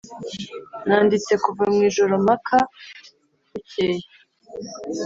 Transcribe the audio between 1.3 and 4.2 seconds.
kuva mwijoro mpaka bukeye